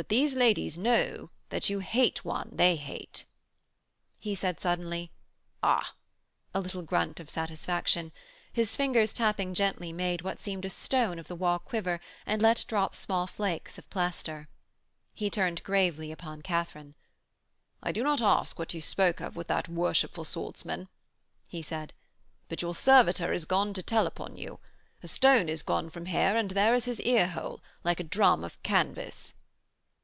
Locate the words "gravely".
15.64-16.12